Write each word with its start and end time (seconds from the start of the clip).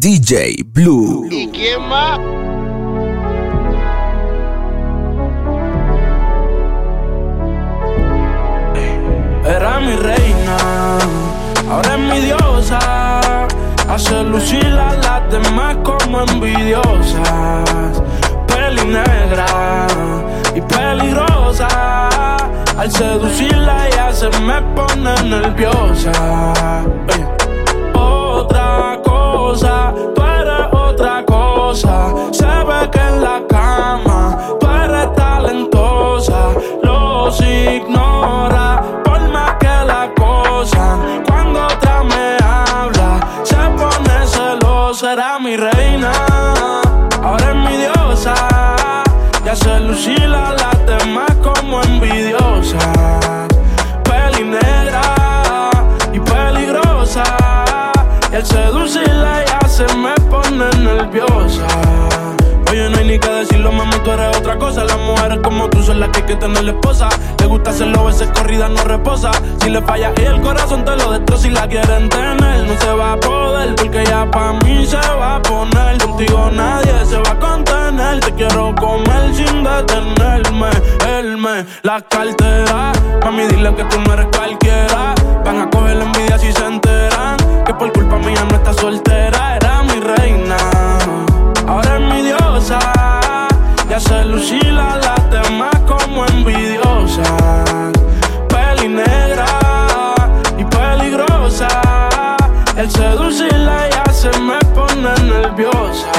DJ 0.00 0.64
Blue. 0.64 1.28
¿Y 1.30 1.46
quién 1.48 1.86
más? 1.86 2.18
Era 9.44 9.78
mi 9.78 9.94
reina, 9.96 10.56
ahora 11.70 11.96
es 11.96 12.00
mi 12.00 12.20
diosa. 12.20 12.78
Hace 13.90 14.24
lucir 14.24 14.64
a 14.64 14.94
las 14.94 15.30
demás 15.30 15.76
como 15.84 16.22
envidiosas. 16.22 18.02
Peli 18.46 18.86
negra 18.86 19.86
y 20.54 20.62
peligrosa. 20.62 21.68
Al 22.78 22.90
seducirla 22.90 23.86
ella 23.88 24.14
se 24.14 24.30
me 24.40 24.62
pone 24.74 25.12
nerviosa. 25.24 26.54
Otra 27.92 28.99
cosa, 29.50 29.92
tú 30.14 30.22
eres 30.22 30.66
otra 30.72 31.24
cosa. 31.24 32.14
Se 32.30 32.46
ve 32.46 32.90
que 32.92 33.00
en 33.00 33.22
la 33.22 33.42
cama 33.48 34.38
tú 34.60 34.66
eres 34.68 35.12
talentosa. 35.14 36.50
Los 36.82 37.40
ignora 37.40 38.82
por 39.04 39.20
más 39.30 39.54
que 39.58 39.74
la 39.92 40.12
cosa. 40.16 40.98
Cuando 41.26 41.66
otra 41.66 42.02
me 42.04 42.36
habla, 42.42 43.10
se 43.42 43.62
pone 43.80 44.26
celosa. 44.26 45.12
Era 45.14 45.38
mi 45.40 45.56
reina, 45.56 46.12
ahora 47.22 47.50
es 47.50 47.56
mi 47.56 47.76
diosa. 47.76 48.34
Ya 49.44 49.56
se 49.56 49.80
lucila 49.80 50.54
las 50.62 50.78
demás 50.86 51.34
como 51.42 51.82
envidiosa. 51.82 53.49
Al 58.40 58.46
seducirla 58.46 59.44
ya 59.44 59.68
se 59.68 59.84
me 59.96 60.14
pone 60.30 60.70
nerviosa. 60.78 61.66
Oye, 62.70 62.88
no 62.88 62.96
hay 62.96 63.04
ni 63.04 63.18
que 63.18 63.28
decirlo, 63.28 63.70
mami, 63.70 63.96
tú 64.02 64.12
eres 64.12 64.34
otra 64.34 64.56
cosa. 64.56 64.84
Las 64.84 64.96
mujeres 64.96 65.40
como 65.42 65.68
tú 65.68 65.82
son 65.82 66.00
las 66.00 66.08
que 66.08 66.20
hay 66.20 66.26
que 66.26 66.36
tener 66.36 66.66
esposa. 66.66 67.10
Le 67.38 67.44
gusta 67.44 67.68
hacerlo, 67.68 68.06
veces 68.06 68.30
corrida 68.32 68.70
no 68.70 68.82
reposa. 68.84 69.30
Si 69.60 69.68
le 69.68 69.82
falla 69.82 70.14
y 70.16 70.24
el 70.24 70.40
corazón 70.40 70.86
te 70.86 70.96
lo 70.96 71.12
destroza. 71.12 71.42
Si 71.42 71.50
la 71.50 71.68
quieren 71.68 72.08
tener, 72.08 72.66
no 72.66 72.80
se 72.80 72.90
va 72.94 73.12
a 73.12 73.20
poder. 73.20 73.74
Porque 73.74 74.06
ya 74.06 74.30
pa' 74.30 74.54
mí 74.64 74.86
se 74.86 74.96
va 74.96 75.36
a 75.36 75.42
poner. 75.42 75.98
Contigo 75.98 76.50
nadie 76.50 76.94
se 77.04 77.18
va 77.18 77.32
a 77.32 77.38
contener. 77.38 78.20
Te 78.20 78.32
quiero 78.32 78.74
comer 78.76 79.34
sin 79.34 79.62
detenerme. 79.62 80.70
Él 81.18 81.36
me 81.36 81.66
la 81.82 82.00
cartera. 82.00 82.92
Mami, 83.22 83.48
dile 83.48 83.74
que 83.74 83.84
tú 83.84 84.00
no 84.00 84.14
eres 84.14 84.28
cualquiera. 84.34 85.14
Van 85.44 85.60
a 85.60 85.68
coger 85.68 85.96
la 85.96 86.04
envidia 86.04 86.38
si 86.38 86.50
se 86.50 86.64
enteran. 86.64 87.39
Que 87.64 87.74
por 87.74 87.92
culpa 87.92 88.18
mía 88.18 88.44
no 88.50 88.56
está 88.56 88.72
soltera. 88.72 89.56
Era 89.56 89.82
mi 89.82 90.00
reina 90.00 90.56
ahora 91.70 91.96
es 91.96 92.00
mi 92.00 92.22
diosa. 92.22 92.78
Y 93.88 93.92
hace 93.92 94.24
lucir 94.24 94.78
a 94.78 94.96
las 94.96 95.30
demás 95.30 95.74
como 95.86 96.26
envidiosa. 96.26 97.22
Peli 98.48 98.88
negra 98.88 99.46
y 100.58 100.64
peligrosa. 100.64 101.68
El 102.76 102.90
seducirla 102.90 103.88
ya 103.90 104.12
se 104.12 104.30
me 104.40 104.58
pone 104.74 105.12
nerviosa. 105.24 106.12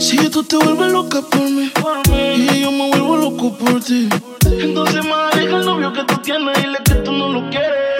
Si 0.00 0.28
tú 0.28 0.42
te 0.42 0.56
vuelves 0.56 0.92
loca 0.92 1.20
por 1.30 1.42
mí, 1.42 1.70
y 2.14 2.62
yo 2.62 2.72
me 2.72 2.90
vuelvo 2.90 3.16
loco 3.16 3.56
por 3.56 3.80
ti. 3.82 4.08
Entonces 4.44 5.04
maneja 5.04 5.56
el 5.56 5.64
novio 5.64 5.92
que 5.92 6.04
tú 6.04 6.16
tienes 6.18 6.58
y 6.58 6.62
dile 6.62 6.78
que 6.84 6.94
tú 6.96 7.12
no 7.12 7.28
lo 7.28 7.48
quieres. 7.50 7.99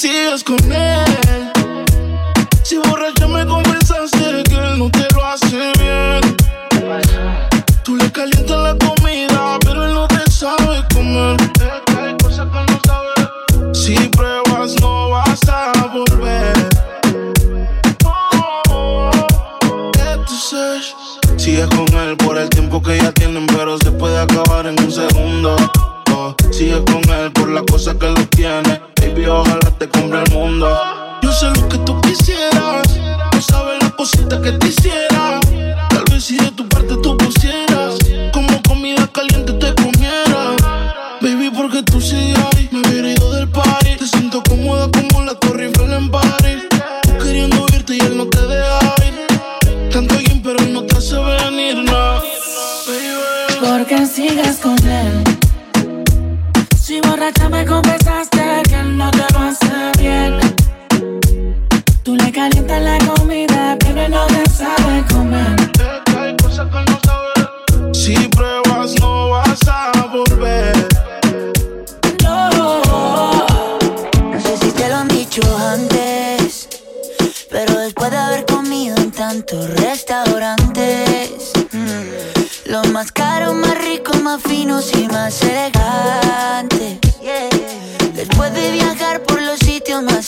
sigues 0.00 0.42
con 0.42 0.72
él. 0.72 1.52
Si 2.62 2.78
borracha 2.78 3.26
me 3.28 3.44
confesaste 3.44 4.42
que 4.44 4.54
él 4.54 4.78
no 4.78 4.90
te 4.90 5.06
lo 5.14 5.26
hace 5.26 5.72
bien. 5.78 6.36
Tú 7.82 7.96
le 7.96 8.10
calientas 8.10 8.58
la 8.62 8.76
comida, 8.78 9.58
pero 9.60 9.84
él 9.84 9.92
no 9.92 10.08
te 10.08 10.30
sabe 10.30 10.82
comer. 10.94 11.36
Hay 11.98 12.16
cosas 12.16 12.46
que 12.46 12.72
no 12.72 12.80
sabe. 12.86 13.74
Si 13.74 13.94
pruebas, 14.08 14.74
no 14.80 15.10
vas 15.10 15.46
a 15.48 15.72
volver. 15.92 16.54
Sigues 21.36 21.66
con 21.68 21.86
él 21.98 22.16
por 22.16 22.38
el 22.38 22.48
tiempo 22.48 22.82
que 22.82 22.96
ya 22.96 23.12
tienen, 23.12 23.46
pero 23.48 23.76
se 23.76 23.90
puede 23.90 24.18
acabar 24.18 24.66
en 24.66 24.82
un 24.82 24.90
segundo. 24.90 25.56
Oh, 26.12 26.34
Sigues 26.50 26.82
con 26.86 27.02
él 27.12 27.30
por 27.32 27.50
las 27.50 27.64
cosas 27.64 27.96
que 27.96 28.06
lo 28.06 28.26
tiene. 28.28 28.89
Baby, 29.00 29.26
ojalá 29.26 29.70
te 29.78 29.88
compre 29.88 30.22
el 30.22 30.32
mundo. 30.32 30.68
Yo 31.22 31.32
sé 31.32 31.46
lo 31.46 31.68
que 31.68 31.78
tú 31.78 32.00
quisieras. 32.02 32.86
No 33.32 33.40
sabes 33.40 33.82
las 33.82 33.92
cositas 33.92 34.40
que 34.40 34.52
te 34.52 34.68
hiciera. 34.68 35.40
Tal 35.88 36.04
vez 36.10 36.24
si 36.24 36.36
de 36.36 36.50
tu 36.50 36.68
parte 36.68 36.96
tú 37.02 37.16
pusieras. 37.16 37.69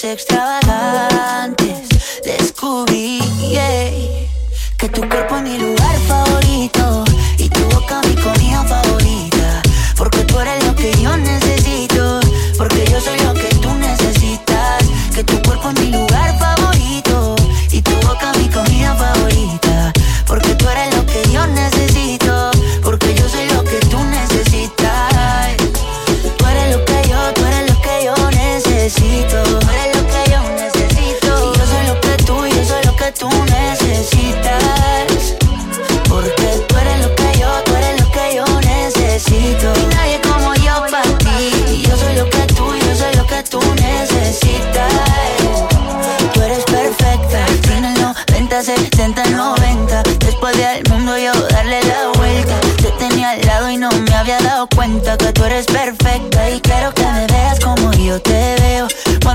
Sitios 0.02 1.11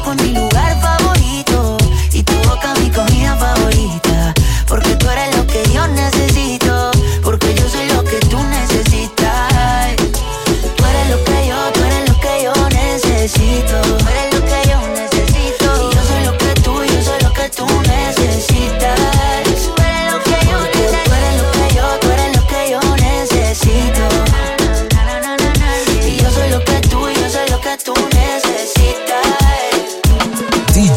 Que 0.00 0.06
tu 0.06 0.12
cuerpo 0.12 0.22
es 0.22 0.28
mi 0.28 0.34
lugar 0.34 0.49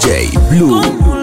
DJ 0.03 0.33
Blue. 0.49 1.22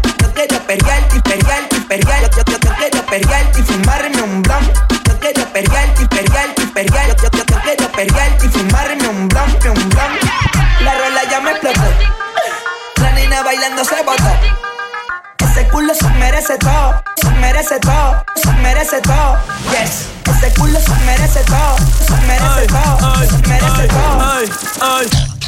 Yo 0.41 0.47
quiero 0.47 0.65
perrearte 0.65 1.17
y 1.17 1.21
perrearte 1.21 1.75
y 1.75 1.79
perrearte. 1.81 2.35
Yo, 2.35 2.43
yo, 2.45 2.57
yo 2.57 2.75
quiero 2.75 3.05
perrearte 3.05 3.59
y 3.59 3.63
fumarme 3.63 4.21
un 4.23 4.41
blon. 4.41 4.73
Yo 5.05 5.19
quiero 5.19 5.45
perrearte 5.53 6.01
y 6.01 6.05
perrearte 6.07 6.63
y 6.63 6.65
perrearte. 6.65 7.21
Yo, 7.21 7.29
yo, 7.29 7.45
yo 7.45 7.61
quiero 7.61 7.91
perrearte 7.91 8.45
y 8.47 8.49
fumarme 8.49 9.07
un 9.07 9.27
blon, 9.27 9.49
un 9.51 9.89
blon. 9.89 10.19
La 10.83 10.97
rola 10.97 11.21
ya 11.29 11.41
me 11.41 11.51
explotó. 11.51 11.81
La 12.95 13.11
nena 13.11 13.43
bailando 13.43 13.85
se 13.85 14.01
botó. 14.01 14.31
Ese 15.37 15.67
culo 15.67 15.93
se 15.93 16.09
merece 16.09 16.57
todo, 16.57 17.03
se 17.17 17.29
merece 17.29 17.79
todo, 17.79 18.25
se 18.35 18.51
merece 18.63 18.99
todo. 19.01 19.37
Yes, 19.69 20.07
ese 20.25 20.53
culo 20.59 20.79
se 20.79 20.95
merece 21.05 21.43
todo, 21.43 21.75
se 22.07 22.15
merece 22.25 22.65
todo, 22.65 23.15
se 23.27 23.47
merece 23.47 23.87
todo. 23.89 24.21
ay, 24.21 24.49
ay. 24.81 25.40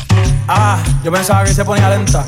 Ah, 0.48 0.78
yo 1.04 1.12
pensaba 1.12 1.44
que 1.44 1.54
se 1.54 1.64
ponía 1.64 1.90
lenta. 1.90 2.26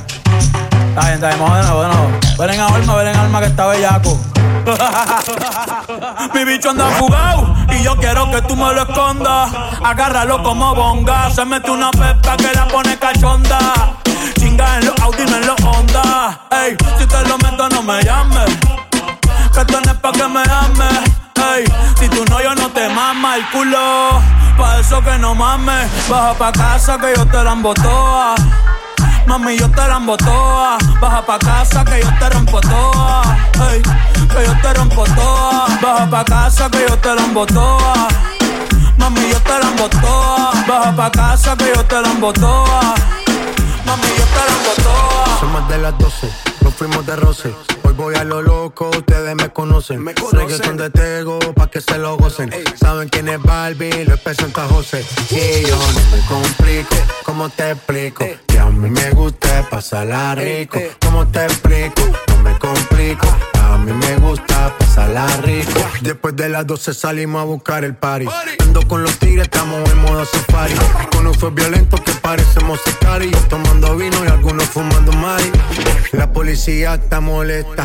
Está 0.90 1.02
bien, 1.02 1.14
está 1.16 1.28
bien, 1.28 1.40
de 1.40 1.68
nuevo. 1.68 2.10
Ven 2.40 2.50
en 2.50 2.60
alma, 2.62 2.96
ven 2.96 3.08
en 3.08 3.16
alma 3.16 3.40
que 3.42 3.48
está 3.48 3.68
bellaco. 3.68 4.20
Mi 6.34 6.44
bicho 6.46 6.70
anda 6.72 6.88
fugado 6.92 7.54
y 7.70 7.84
yo 7.84 7.96
quiero 7.98 8.32
que 8.32 8.42
tú 8.44 8.56
me 8.56 8.74
lo 8.74 8.82
escondas. 8.82 9.52
Agárralo 9.84 10.42
como 10.42 10.74
bonga. 10.74 11.30
Se 11.30 11.46
mete 11.46 11.70
una 11.70 11.92
pepa 11.92 12.38
que 12.38 12.52
la 12.54 12.68
pone 12.68 12.98
cachonda. 12.98 13.60
Chinga 14.40 14.78
en 14.78 14.86
los 14.86 15.00
Audi, 15.02 15.26
no 15.26 15.38
en 15.38 15.48
los 15.48 15.62
Honda. 15.64 16.40
Ey, 16.52 16.76
si 16.98 17.06
te 17.06 17.28
lo 17.28 17.38
meto, 17.38 17.70
no 17.70 17.84
me 17.84 18.02
llames. 18.04 18.58
Que 19.54 19.72
no 19.72 19.80
es 19.80 19.98
pa' 20.00 20.12
que 20.12 20.28
me 20.28 20.42
ames. 20.42 21.25
Si 22.00 22.10
tú 22.10 22.26
no, 22.30 22.42
yo 22.42 22.56
no 22.56 22.70
te 22.72 22.90
mama 22.90 23.36
el 23.36 23.50
culo. 23.50 24.22
Pa' 24.58 24.80
eso 24.80 25.02
que 25.02 25.18
no 25.18 25.36
mames. 25.36 25.90
Baja 26.10 26.34
pa' 26.34 26.52
casa 26.52 26.98
que 26.98 27.14
yo 27.16 27.26
te 27.26 27.44
la 27.44 27.56
toa. 27.74 28.36
Mami, 29.28 29.58
yo 29.58 29.70
te 29.70 29.88
la 29.88 30.00
toa. 30.18 30.78
Baja 31.00 31.26
pa' 31.26 31.40
casa 31.40 31.86
que 31.86 32.02
yo 32.02 32.10
te 32.20 32.30
rompo 32.30 32.60
toa. 32.62 33.38
Que 33.54 34.46
yo 34.46 34.54
te 34.62 34.74
rompo 34.74 35.04
toa. 35.04 35.68
Baja 35.82 36.10
pa' 36.10 36.26
casa 36.26 36.70
que 36.70 36.86
yo 36.88 36.98
te 36.98 37.16
la 37.16 37.46
toa. 37.46 38.08
Mami, 38.98 39.30
yo 39.30 39.40
te 39.42 39.60
la 39.60 39.90
toa. 39.90 40.52
Baja 40.68 40.96
pa' 40.96 41.12
casa 41.12 41.56
que 41.56 41.72
yo 41.76 41.86
te 41.86 42.02
la 42.02 42.34
toa. 42.34 42.96
Mami, 43.86 44.08
yo 44.18 44.26
te 44.36 44.42
la 44.50 44.84
toa. 44.84 45.40
Son 45.40 45.54
más 45.54 45.70
de 45.70 45.78
las 45.78 45.98
12, 45.98 46.30
nos 46.62 46.74
fuimos 46.74 47.06
de 47.06 47.16
roce 47.16 47.56
voy 47.96 48.16
a 48.16 48.24
lo 48.24 48.42
loco, 48.42 48.90
ustedes 48.90 49.36
me 49.36 49.50
conocen. 49.50 50.04
Me 50.04 50.14
conocen. 50.14 50.78
de 50.78 50.90
Tego, 50.90 51.40
pa' 51.56 51.70
que 51.70 51.82
se 51.82 51.98
lo 51.98 52.18
gocen. 52.18 52.52
Saben 52.76 53.10
quién 53.10 53.28
es 53.30 53.42
Barbie, 53.42 54.06
lo 54.06 54.18
presenta 54.18 54.68
José. 54.68 55.06
Y 55.32 55.68
yo 55.68 55.78
no 55.78 56.16
me 56.16 56.26
complico, 56.28 56.96
¿cómo 57.24 57.50
te 57.50 57.72
explico? 57.72 58.26
Que 58.48 58.60
a 58.60 58.66
mí 58.66 58.90
me 58.90 59.12
gusta 59.12 59.68
pasarla 59.70 60.36
rico. 60.36 60.80
¿Cómo 61.02 61.28
te 61.28 61.44
explico? 61.44 62.02
No 62.30 62.38
me 62.40 62.58
complico. 62.60 63.28
A 63.62 63.78
mí 63.78 63.92
me 63.92 64.16
gusta 64.18 64.74
pasarla 64.78 65.28
rico. 65.38 65.80
Después 66.02 66.36
de 66.36 66.50
las 66.50 66.66
12 66.68 66.94
salimos 66.94 67.42
a 67.42 67.46
buscar 67.46 67.84
el 67.84 67.96
party. 67.96 68.28
Ando 68.60 68.88
con 68.88 69.04
los 69.04 69.18
tigres, 69.18 69.44
estamos 69.44 69.90
en 69.90 69.98
modo 70.00 70.26
safari. 70.26 70.74
Con 71.12 71.28
un 71.28 71.34
fue 71.34 71.52
violento 71.52 71.98
que 71.98 72.12
parecemos 72.14 72.80
y 72.88 72.96
Tomando 73.50 73.96
vino 73.96 74.26
y 74.26 74.28
algunos 74.28 74.66
fumando 74.66 75.12
mari. 75.14 75.52
La 76.12 76.32
policía 76.32 76.96
está 76.96 77.22
molesta 77.22 77.85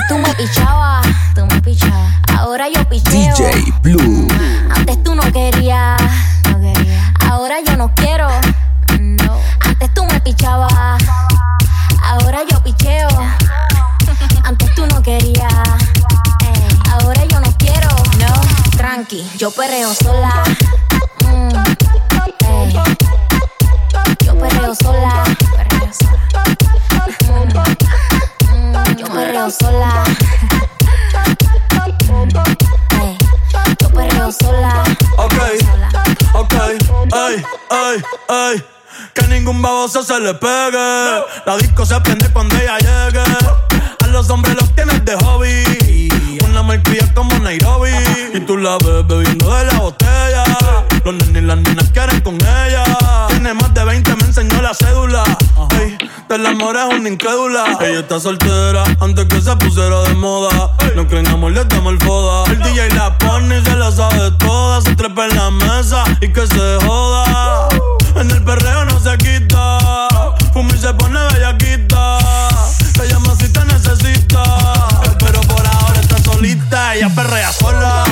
Antes 0.00 0.08
tú 0.08 0.18
me 0.18 0.34
pichabas, 0.34 1.06
tú 1.34 1.46
me 1.46 1.60
pichabas. 1.60 2.14
Ahora 2.38 2.68
yo 2.74 2.88
picheo. 2.88 3.34
DJ 3.36 3.72
Blue. 3.82 4.28
Antes 4.74 5.02
tú 5.02 5.14
no 5.14 5.22
querías, 5.30 6.00
no 6.48 6.58
quería. 6.58 7.12
Ahora 7.28 7.56
yo 7.66 7.76
no 7.76 7.94
quiero. 7.94 8.28
No. 8.98 9.38
Antes 9.60 9.92
tú 9.92 10.06
me 10.06 10.18
pichabas. 10.20 11.02
Ahora 12.02 12.38
yo 12.50 12.62
picheo. 12.62 13.08
Antes 14.42 14.74
tú 14.74 14.86
no 14.86 15.02
querías. 15.02 15.52
Ahora 16.92 17.22
yo 17.26 17.40
no 17.40 17.52
quiero. 17.58 17.88
No. 18.18 18.78
Tranqui, 18.78 19.22
yo 19.36 19.50
perreo 19.50 19.92
sola. 19.92 20.32
Mm. 21.26 21.52
Yo 24.24 24.38
perreo 24.38 24.74
sola. 24.74 25.24
Perreo 29.40 29.50
sola. 29.50 30.04
Perreo 33.94 34.32
sola. 34.32 34.84
Ok, 35.16 35.34
ok, 36.34 36.54
ay, 37.12 37.42
ay, 37.70 38.02
ay. 38.28 38.64
Que 39.14 39.26
ningún 39.28 39.62
baboso 39.62 40.02
se 40.02 40.20
le 40.20 40.34
pegue. 40.34 41.22
La 41.46 41.56
disco 41.56 41.86
se 41.86 41.98
prende 42.02 42.28
cuando 42.30 42.54
ella 42.56 42.78
llegue. 42.78 43.22
A 44.04 44.06
los 44.08 44.28
hombres 44.28 44.56
los 44.56 44.74
tienes 44.74 45.02
de 45.06 45.16
hobby. 45.16 46.10
Una 46.44 46.62
malcria 46.62 47.10
como 47.14 47.38
Nairobi. 47.38 47.92
Y 48.34 48.40
tú 48.40 48.58
la 48.58 48.76
ves 48.76 49.06
bebiendo 49.06 49.54
de 49.54 49.64
la 49.64 49.78
botella. 49.78 50.44
Los 51.04 51.14
nenes 51.14 51.42
y 51.42 51.46
las 51.46 51.58
nenas 51.58 51.90
quieren 51.90 52.20
con 52.20 52.34
ella. 52.34 52.84
Tiene 53.28 53.54
más 53.54 53.72
de 53.72 53.84
20, 53.84 54.16
me 54.16 54.24
enseñó 54.24 54.60
la 54.60 54.74
cédula. 54.74 55.24
Del 56.30 56.46
amor 56.46 56.76
es 56.76 56.84
una 56.96 57.08
incrédula. 57.08 57.76
Ella 57.80 58.00
está 58.00 58.20
soltera 58.20 58.84
antes 59.00 59.26
que 59.26 59.40
se 59.40 59.54
pusiera 59.56 60.00
de 60.02 60.14
moda. 60.14 60.70
No 60.94 61.06
creen 61.08 61.26
amor, 61.26 61.50
le 61.50 61.64
damos 61.64 61.92
el 61.92 61.98
foda. 62.00 62.44
El 62.52 62.58
DJ 62.60 62.88
la 62.94 63.18
pone 63.18 63.58
y 63.58 63.64
se 63.64 63.74
la 63.74 63.90
sabe 63.90 64.30
toda. 64.38 64.80
Se 64.80 64.94
trepa 64.94 65.26
en 65.26 65.36
la 65.36 65.50
mesa 65.50 66.04
y 66.20 66.32
que 66.32 66.46
se 66.46 66.78
joda. 66.86 67.68
En 68.14 68.30
el 68.30 68.44
perreo 68.44 68.84
no 68.84 69.00
se 69.00 69.16
quita. 69.18 69.78
Fumi 70.52 70.78
se 70.78 70.94
pone 70.94 71.18
bellaquita. 71.32 72.18
Te 72.94 73.08
llama 73.08 73.34
si 73.34 73.48
te 73.52 73.64
necesita. 73.64 74.42
Pero 75.18 75.40
por 75.40 75.66
ahora 75.66 76.00
está 76.00 76.22
solita. 76.22 76.94
Ella 76.94 77.08
perrea 77.12 77.52
sola. 77.52 78.04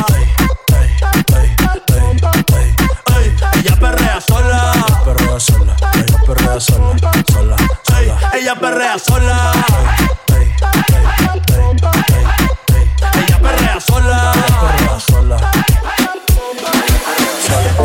Ella 3.55 3.77
perrea 3.79 4.21
sola. 4.21 4.73
Perrea 5.05 5.41
sola. 5.41 5.77
Ella 5.95 6.19
perrea 6.27 6.61
sola. 6.61 7.11
Sola. 7.33 7.68
Ella 8.49 8.59
perrea 8.59 8.99
sola. 8.99 9.53
Ella 13.15 13.39
perrea 13.43 13.79
sola. 13.79 14.33
Sola. 15.07 15.51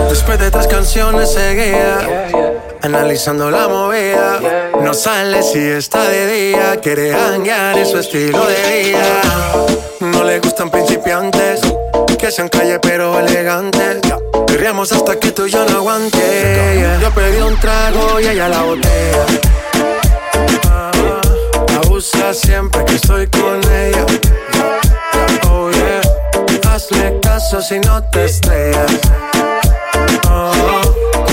Después 0.08 0.40
de 0.40 0.50
tres 0.52 0.68
canciones 0.68 1.34
seguía 1.34 2.32
analizando 2.82 3.52
la 3.52 3.68
movida. 3.68 4.40
No 4.82 4.94
sale 4.94 5.44
si 5.44 5.60
está 5.60 6.08
de 6.08 6.28
día, 6.28 6.80
quiere 6.82 7.14
hanguear 7.14 7.80
en 7.80 7.86
su 7.86 7.98
estilo 7.98 8.46
de 8.46 8.84
vida. 8.84 9.22
No 10.00 10.24
le 10.24 10.40
gustan 10.40 10.72
principiantes, 10.72 11.60
que 12.18 12.32
sean 12.32 12.48
calle 12.48 12.80
pero 12.80 13.20
elegantes. 13.20 13.98
Queríamos 14.48 14.94
hasta 14.94 15.20
que 15.20 15.34
tú 15.34 15.46
y 15.46 15.52
yo 15.52 15.66
no 15.66 15.80
aguante. 15.80 16.98
Yo 17.02 17.12
pedí 17.12 17.42
un 17.42 17.60
trago 17.60 18.18
y 18.22 18.28
ella 18.28 18.48
la 18.48 18.62
botella. 18.62 19.26
Siempre 22.04 22.84
que 22.84 22.96
estoy 22.96 23.28
con 23.28 23.62
ella. 23.72 24.06
Oh 25.50 25.72
yeah, 25.72 26.02
hazle 26.70 27.18
caso 27.22 27.62
si 27.62 27.80
no 27.80 28.04
te 28.10 28.26
estrellas. 28.26 28.92
Oh, 30.30 30.82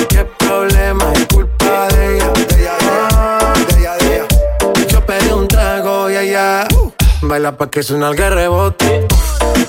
qué 0.09 0.25
problema 0.39 1.13
es 1.13 1.27
culpa 1.27 1.89
de 1.89 2.17
ella. 2.17 2.33
De 2.33 2.61
ella, 2.61 3.97
de 3.97 4.15
ella, 4.15 4.27
Yo 4.87 5.05
pedí 5.05 5.33
un 5.33 5.49
trago 5.49 6.09
y 6.09 6.37
uh, 6.37 6.93
baila 7.23 7.57
pa' 7.57 7.69
que 7.69 7.83
suena 7.83 8.11
el 8.11 8.17
rebote. 8.17 9.09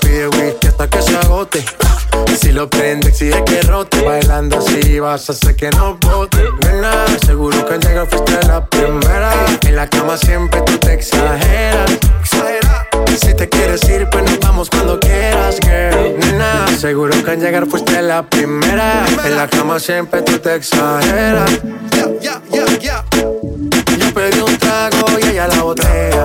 Pide 0.02 0.28
whisky 0.28 0.66
hasta 0.68 0.88
que 0.88 1.00
se 1.00 1.16
agote. 1.16 1.64
Si 2.38 2.52
lo 2.52 2.68
prende, 2.68 3.08
exige 3.08 3.42
que 3.44 3.62
rote. 3.62 4.02
Bailando 4.02 4.58
así 4.58 4.98
vas 5.00 5.28
a 5.28 5.32
hacer 5.32 5.56
que 5.56 5.70
no 5.70 5.96
bote. 5.96 6.38
Nena, 6.64 7.06
seguro 7.24 7.64
que 7.64 7.74
al 7.74 7.80
llegar 7.80 8.06
fuiste 8.08 8.46
la 8.46 8.64
primera. 8.66 9.32
En 9.66 9.76
la 9.76 9.88
cama 9.88 10.16
siempre 10.16 10.60
tú 10.62 10.76
te 10.78 10.94
exageras. 10.94 11.90
Si 13.20 13.34
te 13.34 13.48
quieres 13.48 13.82
ir, 13.88 14.08
pues 14.10 14.24
nos 14.24 14.40
vamos 14.40 14.70
cuando 14.70 14.98
quieras, 14.98 15.58
girl. 15.60 16.18
Nena, 16.18 16.66
seguro 16.78 17.14
que 17.22 17.30
al 17.30 17.40
llegar 17.40 17.66
fuiste 17.66 18.02
la 18.02 18.22
primera. 18.22 19.04
En 19.24 19.36
la 19.36 19.48
cama 19.48 19.78
siempre 19.78 20.22
tú 20.22 20.38
te 20.38 20.56
exageras. 20.56 21.50
Yo 23.98 24.14
pedí 24.14 24.40
un 24.40 24.56
trago 24.58 25.06
y 25.20 25.28
ella 25.28 25.48
la 25.48 25.62
botella. 25.62 26.24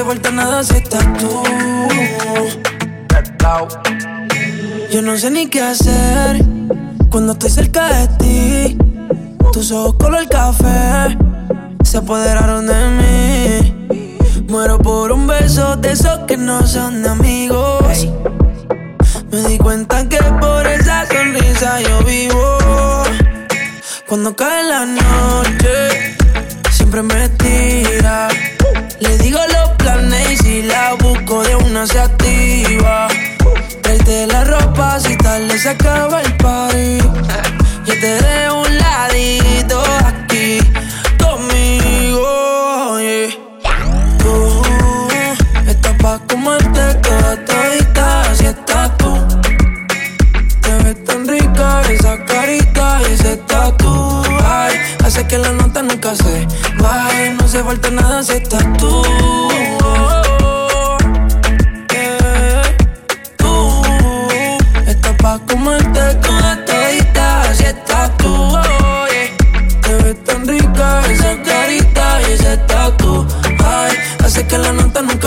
se 0.00 0.06
falta 0.06 0.30
nada 0.30 0.64
si 0.64 0.76
estás 0.78 1.04
tú. 1.18 1.42
Yo 4.90 5.02
no 5.02 5.14
sé 5.18 5.30
ni 5.30 5.46
qué 5.48 5.60
hacer 5.60 6.42
cuando 7.10 7.32
estoy 7.32 7.50
cerca 7.50 7.86
de 7.92 8.08
ti. 8.20 8.78
Tus 9.52 9.70
ojos 9.72 9.96
color 9.98 10.26
café 10.26 11.18
se 11.84 11.98
apoderaron 11.98 12.66
de 12.66 12.80
mí. 12.98 14.46
Muero 14.48 14.78
por 14.78 15.12
un 15.12 15.26
beso 15.26 15.76
de 15.76 15.92
esos 15.92 16.20
que 16.20 16.38
no 16.38 16.66
son 16.66 17.06
amigos. 17.06 18.08
Me 19.30 19.42
di 19.48 19.58
cuenta 19.58 20.08
que 20.08 20.22
por 20.40 20.66
esa 20.66 21.04
sonrisa 21.08 21.78
yo 21.82 22.02
vivo. 22.04 23.02
Cuando 24.08 24.34
cae 24.34 24.64
la 24.64 24.86
noche, 24.86 26.16
siempre 26.70 27.02
me 27.02 27.28
de 31.80 31.84
una 31.84 31.86
se 31.86 32.00
activa. 32.00 33.08
Traete 33.82 34.26
la 34.26 34.44
ropa 34.44 35.00
si 35.00 35.16
tal 35.16 35.48
le 35.48 35.58
se 35.58 35.70
acaba 35.70 36.20
el 36.20 36.36
party. 36.36 36.98
Yo 37.86 37.94
te 38.00 38.22
dejo 38.22 38.60
un 38.60 38.78
ladito 38.78 39.82
aquí 40.04 40.58
conmigo. 41.18 42.98
Tú 44.18 44.62
estás 45.66 45.94
pa' 46.02 46.18
comerte 46.28 46.94
toda 47.02 47.44
todita 47.46 48.34
si 48.34 48.46
estás 48.46 48.96
tú. 48.98 49.12
Te 50.60 50.72
ves 50.84 51.04
tan 51.04 51.26
rica 51.26 51.82
esa 51.90 52.24
carita 52.24 53.00
y 53.08 53.12
ese 53.12 53.36
tatu. 53.38 54.22
Ay, 54.44 54.76
hace 55.04 55.26
que 55.26 55.38
la 55.38 55.52
nota 55.52 55.82
nunca 55.82 56.14
se 56.14 56.46
baje. 56.78 57.34
No 57.38 57.44
hace 57.44 57.62
falta 57.62 57.90
nada 57.90 58.22
si 58.22 58.32
estás 58.32 58.64
tú. 58.76 59.29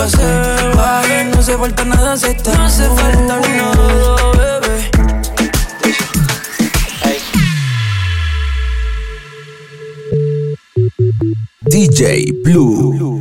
Nunca 0.04 0.08
se 0.08 0.76
baje. 0.76 1.24
No 1.24 1.38
hace 1.38 1.56
falta 1.56 1.84
nada 1.84 2.16
si 2.16 2.26
estás 2.26 2.56
No 2.56 2.64
hace 2.64 2.84
falta 2.84 3.40
nada, 3.40 4.32
bebé. 4.32 4.90
DJ 11.62 12.32
Blue. 12.42 13.13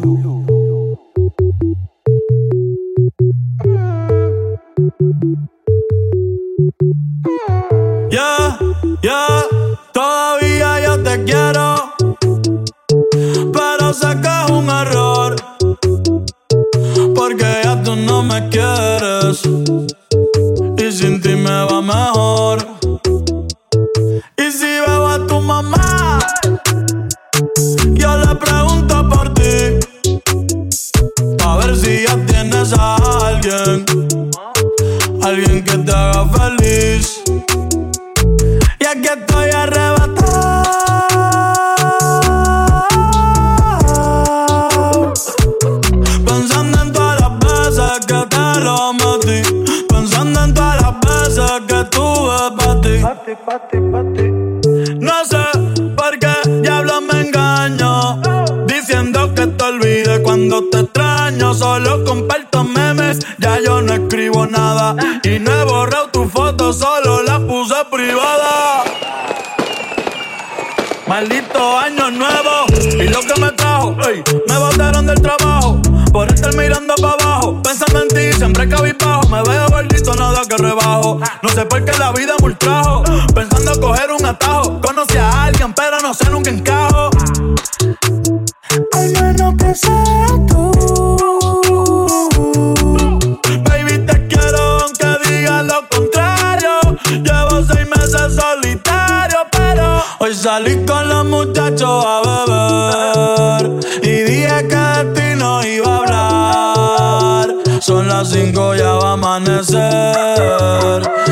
No 55.00 55.26
sé 55.26 55.38
por 55.96 56.20
qué 56.20 56.50
diablo 56.62 57.00
me 57.02 57.22
engaño. 57.22 58.20
Diciendo 58.68 59.34
que 59.34 59.48
te 59.48 59.64
olvide 59.64 60.22
cuando 60.22 60.70
te 60.70 60.80
extraño. 60.82 61.54
Solo 61.54 62.04
comparto 62.04 62.66
memes, 62.66 63.20
ya 63.38 63.60
yo 63.62 63.82
no 63.82 63.94
escribo 63.94 64.46
nada. 64.46 64.96
Y 65.24 65.40
no 65.40 65.52
he 65.52 65.64
borrado 65.64 66.10
tu 66.10 66.28
foto, 66.28 66.74
solo 66.74 67.24
la 67.24 67.40
puse 67.40 67.76
privada. 67.90 68.84
Maldito 71.08 71.78
año 71.78 72.12
nuevo 72.12 72.66
y 73.00 73.08
lo 73.08 73.20
que 73.22 73.40
me 73.40 73.52
trajo, 73.52 73.96
me 74.48 74.58
botaron 74.58 75.06
del 75.06 75.22
trabajo 75.22 75.82
por 76.12 76.28
estar 76.30 76.56
mirando 76.56 76.96
para 76.96 77.14
abajo, 77.14 77.23
siempre 78.44 78.68
cabizbajo, 78.68 79.26
me 79.30 79.42
veo 79.42 79.70
gordito, 79.70 80.14
nada 80.16 80.42
que 80.44 80.58
rebajo, 80.58 81.18
no 81.42 81.50
sé 81.50 81.64
por 81.66 81.86
qué 81.86 81.98
la 81.98 82.12
vida 82.12 82.34
me 82.42 82.48
ultrajo, 82.48 83.02
pensando 83.34 83.80
coger 83.80 84.12
un 84.12 84.26
atajo, 84.26 84.82
conocí 84.82 85.18
a 85.18 85.46
alguien 85.46 85.72
pero 85.74 86.02
no 86.02 86.14
sé 86.14 86.30
nunca 86.30 86.50
encajo, 86.50 87.10
al 88.92 89.10
menos 89.12 89.54
que 89.58 89.74
sea 89.74 90.28
tú, 90.50 90.72
baby 93.64 94.06
te 94.06 94.28
quiero 94.28 94.80
aunque 94.82 95.08
digas 95.26 95.64
lo 95.66 95.88
contrario, 95.88 96.72
llevo 97.24 97.64
seis 97.64 97.88
meses 97.88 98.36
solitario 98.36 99.38
pero 99.52 100.04
hoy 100.20 100.36
salí 100.36 100.84
con 100.86 101.08
los 101.08 101.24
muchachos 101.24 102.06
a 102.06 102.23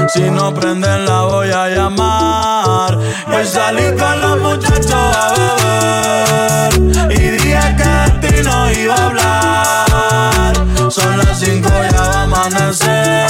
Si 0.08 0.22
no 0.32 0.52
prenden 0.56 1.06
la 1.06 1.22
voy 1.22 1.52
a 1.52 1.70
llamar. 1.70 2.98
Hoy 3.28 3.46
salí 3.46 3.96
con 3.96 4.22
los 4.22 4.40
muchachos 4.40 4.92
a 4.92 5.34
beber 5.38 7.12
y 7.12 7.30
dije 7.30 7.76
que 7.78 8.28
de 8.28 8.32
ti 8.34 8.42
no 8.44 8.72
iba 8.72 8.96
a 8.96 9.06
hablar. 9.06 10.54
Son 10.90 11.16
las 11.16 11.40
cinco, 11.40 11.70
ya 11.92 12.02
va 12.02 12.22
a 12.22 12.24
amanecer. 12.24 13.30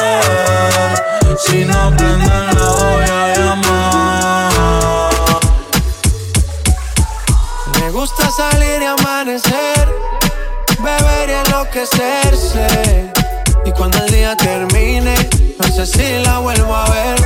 Si 1.38 1.66
no 1.66 1.92
prenden 1.98 2.46
la 2.56 2.70
voy 2.80 3.04
a 3.04 3.34
llamar. 3.36 4.52
Me 7.78 7.92
gusta 7.92 8.32
salir 8.32 8.82
y 8.82 8.86
amanecer, 8.86 9.94
beber 10.80 11.30
y 11.30 11.34
enloquecerse. 11.34 13.12
Día 14.22 14.36
termine, 14.36 15.16
no 15.58 15.76
sé 15.76 15.84
si 15.84 16.24
la 16.24 16.38
vuelvo 16.38 16.76
a 16.76 16.88
ver. 16.92 17.20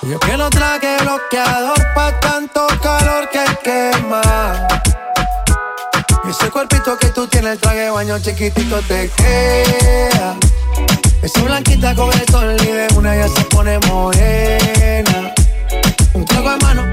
Yo 0.00 0.18
que 0.18 0.34
no 0.38 0.48
traje 0.48 0.96
bloqueador 1.02 1.76
pa' 1.94 2.18
tanto 2.20 2.66
calor 2.82 3.28
que 3.28 3.44
quema. 3.62 4.22
Y 6.24 6.30
ese 6.30 6.48
cuerpito 6.48 6.96
que 6.96 7.08
tú 7.08 7.26
tienes, 7.26 7.52
el 7.52 7.58
traje 7.58 7.80
de 7.80 7.90
baño 7.90 8.18
chiquitito 8.18 8.80
te 8.88 9.10
queda. 9.10 10.36
Esa 11.22 11.42
blanquita 11.42 11.94
con 11.94 12.10
el 12.10 12.26
sol 12.30 12.56
y 12.62 12.66
de 12.66 12.88
una 12.96 13.14
ya 13.14 13.28
se 13.28 13.44
pone 13.50 13.78
morena. 13.80 15.34
Un 16.14 16.24
trago 16.24 16.50
en 16.50 16.58
mano, 16.62 16.90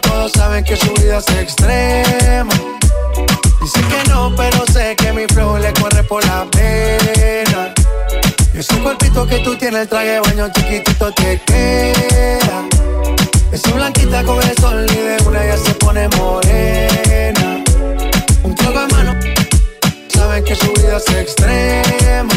todos 0.00 0.32
saben 0.32 0.64
que 0.64 0.76
su 0.76 0.92
vida 0.94 1.18
es 1.18 1.28
extrema. 1.36 2.52
Dice 3.60 3.80
que 3.80 4.10
no, 4.10 4.34
pero 4.36 4.66
sé 4.72 4.96
que 4.96 5.12
mi 5.12 5.24
flow 5.26 5.56
le 5.58 5.72
corre 5.74 6.02
por 6.02 6.24
la 6.26 6.46
pena. 6.50 7.72
Ese 8.54 8.76
cuerpito 8.80 9.26
que 9.26 9.38
tú 9.38 9.56
tienes, 9.56 9.82
el 9.82 9.88
traje 9.88 10.08
de 10.08 10.20
baño 10.20 10.48
chiquitito 10.52 11.10
te 11.12 11.40
queda. 11.46 12.68
Esa 13.50 13.70
blanquita 13.72 14.22
con 14.24 14.42
el 14.42 14.56
sol 14.58 14.86
y 14.90 14.94
de 14.94 15.16
una 15.26 15.44
ya 15.46 15.56
se 15.56 15.74
pone 15.74 16.06
morena. 16.18 17.64
Un 18.42 18.54
trago 18.54 18.82
en 18.82 18.88
mano, 18.88 19.20
saben 20.08 20.44
que 20.44 20.54
su 20.54 20.70
vida 20.74 20.98
es 20.98 21.14
extrema. 21.14 22.34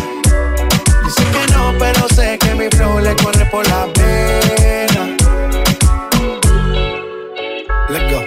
Dice 1.04 1.24
que 1.34 1.54
no, 1.54 1.74
pero 1.78 2.08
sé 2.16 2.38
que 2.40 2.56
mi 2.56 2.70
flow 2.70 3.00
le 3.00 3.14
corre 3.18 3.46
por 3.48 3.68
la 3.68 3.86
pena. 3.94 5.18
Let's 7.90 8.14
go. 8.14 8.22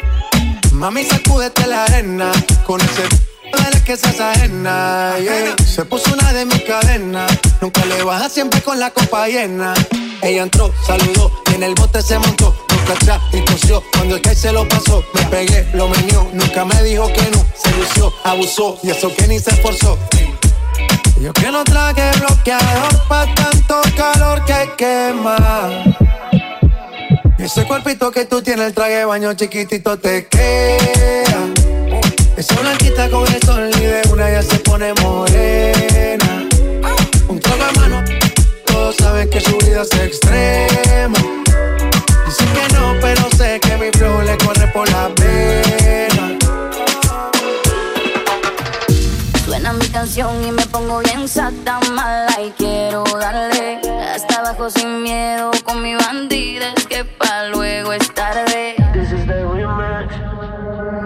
Mami, 0.72 1.05
sacúdete 1.05 1.66
la 1.66 1.85
arena 1.85 2.33
con 2.66 2.81
ese 2.83 3.03
dale 3.51 3.83
que 3.83 3.96
seas 3.96 4.20
ajena. 4.20 5.16
yeah. 5.20 5.57
Se 5.64 5.85
puso 5.85 6.12
una 6.12 6.33
de. 6.35 6.48
Siempre 8.29 8.61
con 8.62 8.79
la 8.79 8.91
copa 8.91 9.27
llena. 9.27 9.75
Ella 10.23 10.43
entró, 10.43 10.73
saludó 10.87 11.33
y 11.51 11.55
en 11.55 11.62
el 11.62 11.75
bote 11.75 12.03
se 12.03 12.19
montó. 12.19 12.55
Nunca 12.71 12.93
atrás 12.93 13.21
y 13.33 13.41
tosió. 13.41 13.83
Cuando 13.93 14.17
el 14.17 14.23
que 14.23 14.35
se 14.35 14.53
lo 14.53 14.69
pasó, 14.69 15.03
me 15.14 15.23
pegué, 15.25 15.67
lo 15.75 15.88
menió. 15.88 16.29
Nunca 16.33 16.64
me 16.64 16.83
dijo 16.83 17.07
que 17.12 17.23
no, 17.31 17.45
se 17.57 17.71
lució. 17.77 18.12
abusó 18.25 18.79
y 18.83 18.91
eso 18.91 19.14
que 19.14 19.27
ni 19.27 19.38
se 19.38 19.51
esforzó. 19.51 19.99
Yo 21.21 21.33
que 21.33 21.51
no 21.51 21.64
traje 21.64 22.11
bloqueador 22.19 23.09
pa' 23.09 23.27
tanto 23.35 23.81
calor 23.97 24.45
que 24.45 24.71
quema. 24.77 25.69
ese 27.38 27.64
cuerpito 27.64 28.11
que 28.12 28.25
tú 28.25 28.41
tienes, 28.43 28.67
el 28.67 28.75
traje 28.75 29.05
baño 29.05 29.33
chiquitito 29.35 29.99
te 29.99 30.27
queda. 30.29 31.49
Esa 32.37 32.55
blanquita 32.61 33.11
con 33.11 33.27
el 33.27 33.43
sol 33.43 33.69
y 33.75 33.81
de 33.81 34.03
una 34.12 34.31
ya 34.31 34.43
se 34.43 34.61
pone 34.61 34.93
morena. 35.03 36.47
Un 37.29 37.41
trago 37.41 37.64
de 37.64 37.73
mano, 37.73 38.05
todos 38.88 39.05
saben 39.05 39.29
que 39.29 39.38
su 39.40 39.55
vida 39.59 39.83
es 39.83 39.92
extrema. 40.01 41.18
Dicen 42.27 42.48
que 42.55 42.74
no, 42.74 42.94
pero 43.03 43.29
sé 43.37 43.61
que 43.61 43.77
mi 43.77 43.90
flow 43.90 44.22
le 44.22 44.38
corre 44.38 44.66
por 44.68 44.88
la 44.90 45.11
pena. 45.14 46.38
Suena 49.44 49.74
mi 49.74 49.87
canción 49.88 50.42
y 50.42 50.53
me 50.53 50.64
pongo 50.66 51.01
bien 51.01 51.29
sata 51.29 51.81
mala 51.92 52.35
y 52.40 52.51
quiero 52.53 53.05
darle 53.05 53.79
hasta 54.14 54.40
abajo 54.40 54.70
sin 54.70 55.03
miedo 55.03 55.51
con 55.64 55.83
mi 55.83 55.94
bandida 55.94 56.72
es 56.74 56.87
que 56.87 57.05
pa 57.05 57.44
luego 57.48 57.92
es 57.92 58.14
tarde. 58.14 58.74
This 58.94 59.12
is 59.12 59.27
the 59.27 59.44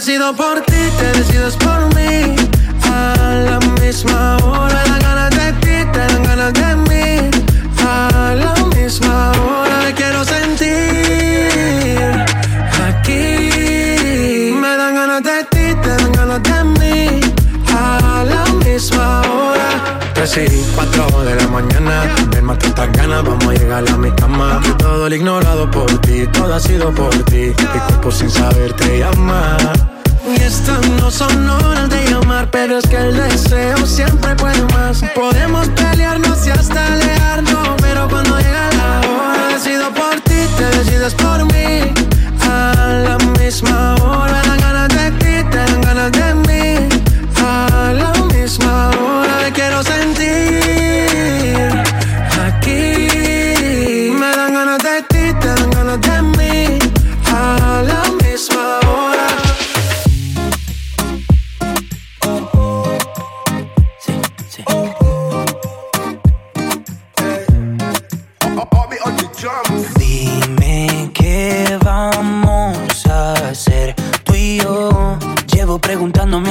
Decido 0.00 0.34
por 0.34 0.62
ti, 0.62 0.90
te 0.98 1.18
decides 1.18 1.56
por 1.56 1.94
mí. 1.94 1.99
Tantas 22.80 22.96
ganas, 22.96 23.24
vamos 23.24 23.46
a 23.46 23.52
llegar 23.52 23.86
a 23.90 23.96
mi 23.98 24.10
cama. 24.12 24.58
Y 24.64 24.70
todo 24.78 25.06
el 25.06 25.12
ignorado 25.12 25.70
por 25.70 25.98
ti, 26.00 26.26
todo 26.28 26.54
ha 26.54 26.60
sido 26.60 26.90
por 26.94 27.14
ti. 27.24 27.52
Mi 27.58 27.78
cuerpo 27.78 28.10
sin 28.10 28.30
saber 28.30 28.72
te 28.72 29.00
llama. 29.00 29.58
Y 30.26 30.40
estas 30.40 30.88
no 30.88 31.10
son 31.10 31.46
horas 31.50 31.90
de 31.90 32.10
llamar, 32.10 32.48
pero 32.50 32.78
es 32.78 32.88
que 32.88 32.96
el 32.96 33.14
deseo 33.14 33.84
siempre 33.84 34.34
puede 34.36 34.62
más. 34.72 35.02
Podemos 35.14 35.68
pelearnos 35.68 36.46
y 36.46 36.50
hasta 36.52 36.94
alejarnos, 36.94 37.68
pero 37.82 38.08
cuando 38.08 38.38
llega 38.38 38.70
la 38.72 39.00
hora, 39.00 39.48
decido 39.52 39.92
por 39.92 40.18
ti, 40.22 40.40
te 40.56 40.78
decides 40.78 41.12
por 41.14 41.44
mí. 41.52 41.92
A 42.48 43.02
la 43.04 43.18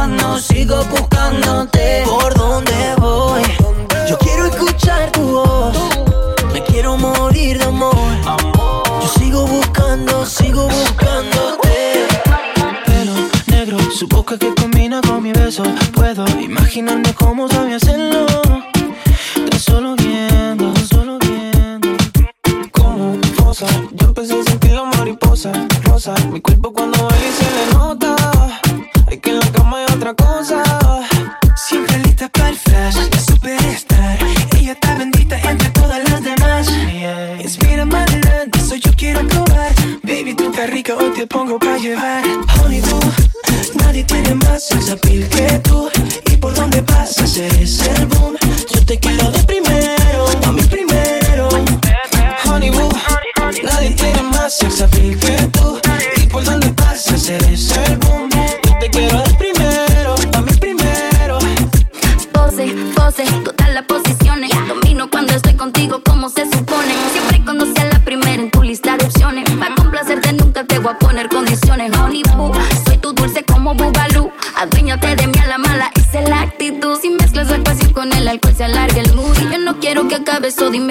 Buscando, 0.00 0.38
sigo 0.38 0.84
buscándote. 0.84 2.04
¿Por 2.06 2.32
dónde 2.32 2.94
voy? 2.96 3.42
Yo 4.08 4.16
quiero 4.16 4.46
escuchar 4.46 5.12
tu 5.12 5.20
voz. 5.20 5.76
Me 6.54 6.64
quiero 6.64 6.96
morir 6.96 7.58
de 7.58 7.64
amor. 7.64 7.94
Yo 9.02 9.08
sigo 9.18 9.46
buscando, 9.46 10.24
sigo 10.24 10.68
buscándote. 10.70 12.06
Pelo 12.86 13.12
negro, 13.48 13.78
su 13.90 14.08
boca 14.08 14.38
que 14.38 14.54
combina 14.54 15.02
con 15.02 15.22
mi 15.22 15.32
beso. 15.32 15.64
Puedo 15.92 16.24
imaginarme 16.40 17.12
cómo 17.12 17.46
sabía 17.48 17.78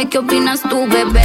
qué 0.10 0.18
opinas 0.18 0.62
tú, 0.62 0.88
bebé. 0.88 1.22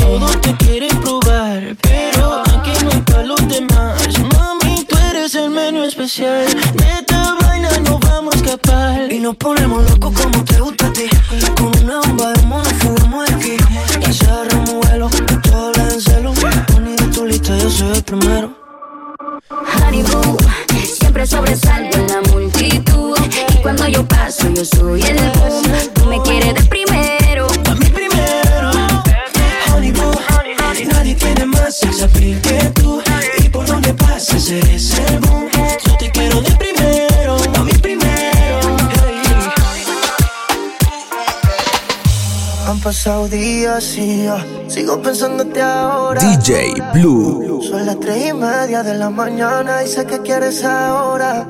pasado 42.85 43.27
días 43.29 43.97
y 43.97 44.29
sigo 44.69 45.01
pensándote 45.01 45.63
ahora. 45.63 46.21
DJ 46.21 46.75
Blue. 46.93 47.63
Son 47.63 47.87
las 47.87 47.99
tres 47.99 48.29
y 48.29 48.33
media 48.35 48.83
de 48.83 48.95
la 48.95 49.09
mañana 49.09 49.83
y 49.83 49.87
sé 49.87 50.05
que 50.05 50.21
quieres 50.21 50.63
ahora. 50.63 51.47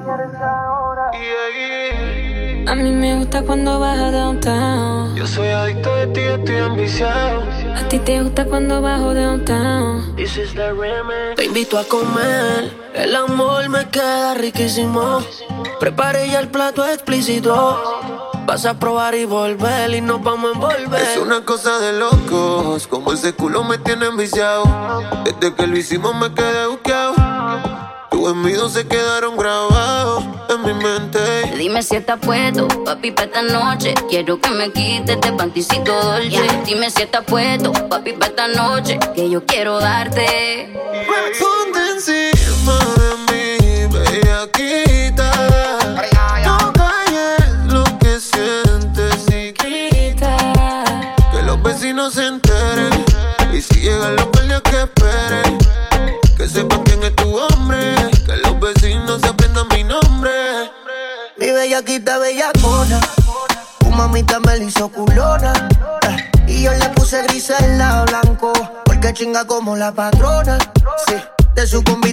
A 2.67 2.75
mí 2.77 2.93
me 2.93 3.19
gusta 3.19 3.43
cuando 3.43 3.81
vas 3.81 3.99
a 3.99 4.11
downtown. 4.13 5.17
Yo 5.17 5.27
soy 5.27 5.49
adicto 5.49 5.95
de 5.97 6.07
ti, 6.07 6.21
estoy 6.21 6.57
ambiciado. 6.57 7.43
A 7.77 7.89
ti 7.89 7.99
te 7.99 8.23
gusta 8.23 8.45
cuando 8.45 8.81
bajo 8.81 9.15
downtown. 9.15 10.15
This 10.17 10.37
is. 10.37 10.55
Te 11.37 11.45
invito 11.45 11.79
a 11.79 11.85
comer. 11.85 12.73
El 12.95 13.17
amor 13.17 13.69
me 13.69 13.89
queda 13.89 14.35
riquísimo. 14.35 15.21
Preparé 15.81 16.29
ya 16.29 16.41
el 16.41 16.49
plato 16.49 16.87
explícito. 16.87 17.83
Vas 18.47 18.67
a 18.67 18.79
probar 18.79 19.15
y 19.15 19.25
volver 19.25 19.93
y 19.95 20.01
nos 20.01 20.23
vamos 20.23 20.51
a 20.51 20.55
envolver. 20.55 21.03
Es 21.03 21.17
una 21.17 21.45
cosa 21.45 21.79
de 21.79 21.95
locos, 21.95 22.87
como 22.87 23.13
ese 23.13 23.33
culo 23.33 23.65
me 23.65 23.79
tiene 23.79 24.07
enviciado. 24.07 24.65
Desde 25.25 25.55
que 25.55 25.67
lo 25.67 25.77
hicimos 25.77 26.15
me 26.15 26.33
quedé 26.33 26.67
buqueado 26.67 27.24
tus 28.15 28.31
envidios 28.31 28.73
se 28.73 28.87
quedaron 28.87 29.37
grabados 29.37 30.23
en 30.49 30.63
mi 30.63 30.73
mente. 30.73 31.19
Dime 31.59 31.83
si 31.83 31.97
estás 31.97 32.21
puesto, 32.21 32.69
papi, 32.85 33.11
para 33.11 33.27
esta 33.27 33.43
noche. 33.43 33.93
Quiero 34.09 34.41
que 34.41 34.51
me 34.51 34.71
quites 34.71 35.17
este 35.17 35.33
panticito 35.33 35.93
dolce. 35.93 36.47
Dime 36.65 36.91
si 36.91 37.03
estás 37.03 37.25
puesto, 37.25 37.73
papi, 37.73 38.13
para 38.13 38.27
esta 38.27 38.47
noche. 38.47 39.01
Que 39.17 39.29
yo 39.29 39.45
quiero 39.45 39.81
darte. 39.81 40.73
Ponte 41.41 41.81
encima 41.91 42.79
de 42.95 43.33
mí, 43.33 43.89
ve 43.93 44.31
aquí. 44.31 44.94
venga 69.35 69.47
como 69.49 69.77
la 69.77 69.91
patrona. 69.91 70.59
Sí, 71.09 71.15
de 71.57 71.67
su 71.67 71.83
conversación 71.83 72.04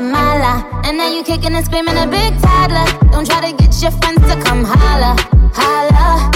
got 0.00 0.10
mala. 0.10 0.82
And 0.84 0.98
now 0.98 1.08
you 1.08 1.22
kicking 1.22 1.54
and 1.54 1.64
screaming 1.64 1.96
a 1.96 2.06
big 2.06 2.32
toddler. 2.40 2.86
Don't 3.12 3.26
try 3.26 3.40
to 3.40 3.56
get 3.56 3.72
your 3.80 3.92
friends 3.92 4.20
to 4.30 4.36
come 4.42 4.64
holla, 4.64 5.16
holla. 5.54 6.30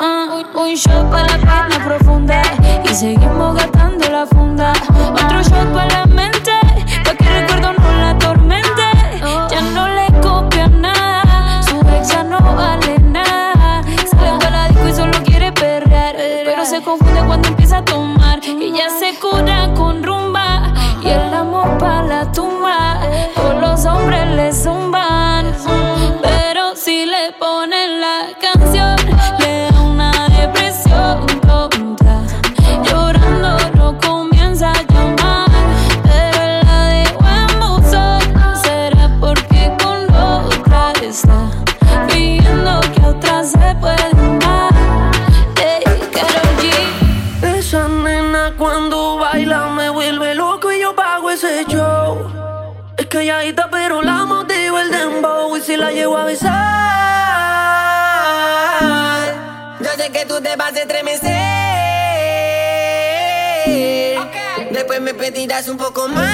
Uh, 0.00 0.60
un 0.60 0.76
shot 0.76 1.10
para 1.10 1.38
la 1.38 1.68
pena 1.68 1.84
profunda 1.84 2.42
y 2.84 2.94
seguimos 2.94 3.54
gastando 3.56 4.08
la 4.10 4.26
funda. 4.26 4.72
Otro 5.12 5.42
shot 5.42 5.72
para 5.72 6.00
la 6.00 6.06
mente, 6.06 6.52
pa' 7.04 7.14
que 7.14 7.24
el 7.24 7.42
recuerdo 7.42 7.72
no 7.74 7.90
la 8.00 8.10
atormente. 8.10 8.86
Ya 9.50 9.60
no 9.76 9.88
le 9.88 10.06
copia 10.20 10.66
nada, 10.68 11.62
su 11.62 11.76
ex 11.96 12.08
ya 12.08 12.24
no 12.24 12.40
vale 12.40 12.98
nada. 12.98 13.82
Sale 14.10 14.38
para 14.38 14.50
la 14.50 14.68
disco 14.68 14.88
y 14.88 14.92
solo 14.92 15.22
quiere 15.24 15.52
perrear, 15.52 16.16
pero 16.44 16.64
se 16.64 16.82
confunde 16.82 17.20
cuando 17.26 17.48
empieza 17.48 17.78
a 17.78 17.84
tomar 17.84 18.40
y 18.44 18.72
ya 18.72 18.88
se 18.90 19.13
le 24.34 24.52
zumban. 24.52 25.54
Pero 26.22 26.74
si 26.74 27.06
le 27.06 27.32
ponen 27.38 28.00
la 28.00 28.28
canción, 28.40 28.96
le 29.38 29.70
da 29.70 29.80
una 29.80 30.10
depresión 30.28 31.26
tonta. 31.46 32.22
Llorando 32.84 33.58
no 33.76 33.98
comienza 33.98 34.70
a 34.72 34.82
llamar, 34.92 35.48
pero 36.02 36.42
la 36.64 36.88
de 36.94 37.04
buen 37.20 37.60
buzón 37.60 38.20
será 38.62 39.08
porque 39.20 39.72
con 39.82 40.14
otra 40.14 40.92
está. 41.02 41.50
Pidiendo 42.08 42.80
que 42.92 43.06
otra 43.06 43.44
se 43.44 43.74
puede 43.80 44.10
dar. 44.40 44.72
Hey, 45.56 45.84
Esa 47.42 47.88
nena 47.88 48.52
cuando 48.58 49.18
baila 49.18 49.68
me 49.68 49.90
vuelve 49.90 50.34
loco 50.34 50.72
y 50.72 50.80
yo 50.80 50.94
pago 50.94 51.30
ese 51.30 51.64
show. 51.68 52.53
Está 53.16 53.68
pero 53.70 54.02
la 54.02 54.24
motivo 54.24 54.76
el 54.76 54.90
dembow 54.90 55.56
y 55.56 55.60
si 55.60 55.76
la 55.76 55.92
llevo 55.92 56.18
a 56.18 56.24
besar. 56.24 56.52
Yo 59.78 59.90
sé 59.96 60.10
que 60.10 60.26
tú 60.26 60.40
te 60.42 60.56
vas 60.56 60.74
a 60.74 60.80
estremecer. 60.80 61.30
Después 64.72 65.00
me 65.00 65.14
pedirás 65.14 65.68
un 65.68 65.76
poco 65.76 66.08
más. 66.08 66.24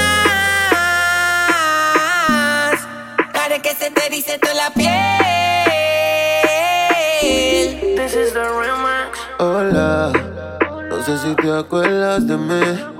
Haré 3.35 3.61
que 3.61 3.75
se 3.75 3.91
te 3.91 4.09
dice 4.09 4.39
toda 4.39 4.55
la 4.55 4.71
piel. 4.71 4.89
This 7.95 8.15
is 8.15 8.33
the 8.33 8.41
remix. 8.41 9.19
Hola, 9.39 10.13
no 10.89 11.05
sé 11.05 11.19
si 11.19 11.35
te 11.37 11.53
acuerdas 11.53 12.27
de 12.27 12.39
mí. 12.39 13.00